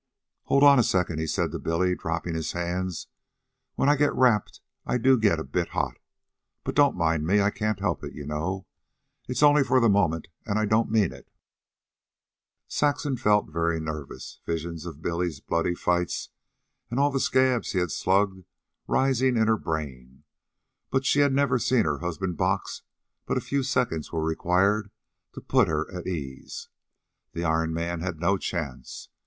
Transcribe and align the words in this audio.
"Hold 0.45 0.63
on 0.63 0.79
a 0.79 0.83
second," 0.83 1.19
he 1.19 1.27
said 1.27 1.51
to 1.51 1.59
Billy, 1.59 1.93
dropping 1.93 2.33
his 2.33 2.53
hands. 2.53 3.05
"When 3.75 3.87
I 3.87 3.95
get 3.95 4.15
rapped 4.15 4.59
I 4.83 4.97
do 4.97 5.15
get 5.15 5.37
a 5.39 5.43
bit 5.43 5.67
hot. 5.77 5.99
But 6.63 6.73
don't 6.73 6.97
mind 6.97 7.27
me. 7.27 7.39
I 7.39 7.51
can't 7.51 7.79
help 7.79 8.03
it, 8.03 8.15
you 8.15 8.25
know. 8.25 8.65
It's 9.27 9.43
only 9.43 9.63
for 9.63 9.79
the 9.79 9.89
moment, 9.89 10.27
and 10.43 10.57
I 10.57 10.65
don't 10.65 10.89
mean 10.89 11.13
it." 11.13 11.29
Saxon 12.67 13.15
felt 13.15 13.51
very 13.51 13.79
nervous, 13.79 14.39
visions 14.43 14.87
of 14.87 15.03
Billy's 15.03 15.39
bloody 15.39 15.75
fights 15.75 16.29
and 16.89 16.99
all 16.99 17.11
the 17.11 17.19
scabs 17.19 17.73
he 17.73 17.77
had 17.77 17.91
slugged 17.91 18.43
rising 18.87 19.37
in 19.37 19.45
her 19.47 19.55
brain; 19.55 20.23
but 20.89 21.05
she 21.05 21.19
had 21.19 21.31
never 21.31 21.59
seen 21.59 21.85
her 21.85 21.99
husband 21.99 22.37
box, 22.37 22.79
and 23.27 23.35
but 23.35 23.43
few 23.43 23.61
seconds 23.61 24.11
were 24.11 24.23
required 24.23 24.89
to 25.33 25.41
put 25.41 25.67
her 25.67 25.93
at 25.95 26.07
ease. 26.07 26.69
The 27.33 27.43
Iron 27.43 27.71
Man 27.71 27.99
had 28.01 28.19
no 28.19 28.37
chance. 28.39 29.09